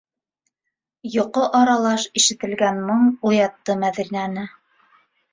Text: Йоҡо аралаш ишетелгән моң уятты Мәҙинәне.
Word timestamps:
Йоҡо 1.15 1.43
аралаш 1.59 2.05
ишетелгән 2.21 2.79
моң 2.87 3.03
уятты 3.33 3.75
Мәҙинәне. 3.83 4.47